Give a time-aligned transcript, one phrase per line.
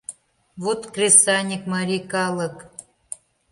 [0.63, 2.55] –Вот, кресаньык марий калык!